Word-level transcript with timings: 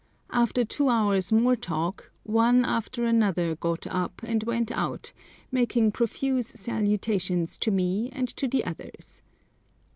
After 0.31 0.65
two 0.65 0.89
hours 0.89 1.31
more 1.31 1.55
talk 1.55 2.11
one 2.23 2.65
after 2.65 3.05
another 3.05 3.55
got 3.55 3.85
up 3.85 4.23
and 4.23 4.41
went 4.41 4.71
out, 4.71 5.13
making 5.51 5.91
profuse 5.91 6.47
salutations 6.47 7.55
to 7.59 7.69
me 7.69 8.09
and 8.11 8.27
to 8.29 8.47
the 8.47 8.65
others. 8.65 9.21